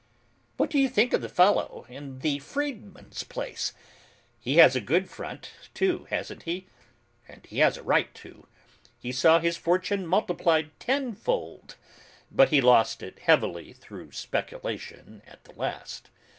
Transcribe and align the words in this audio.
"What 0.57 0.71
do 0.71 0.79
you 0.79 0.89
think 0.89 1.13
of 1.13 1.21
the 1.21 1.29
fellow 1.29 1.85
in 1.87 2.17
the 2.21 2.39
freedman's 2.39 3.21
place? 3.23 3.71
He 4.39 4.55
has 4.57 4.75
a 4.75 4.81
good 4.81 5.07
front, 5.07 5.51
too, 5.75 6.07
hasn't 6.09 6.41
he? 6.41 6.65
And 7.27 7.45
he 7.45 7.59
has 7.59 7.77
a 7.77 7.83
right 7.83 8.11
to. 8.15 8.47
He 8.99 9.11
saw 9.11 9.37
his 9.37 9.57
fortune 9.57 10.07
multiplied 10.07 10.71
tenfold, 10.79 11.75
but 12.31 12.49
he 12.49 12.61
lost 12.61 13.01
heavily 13.01 13.73
through 13.73 14.13
speculation 14.13 15.21
at 15.27 15.43
the 15.43 15.53
last. 15.53 16.09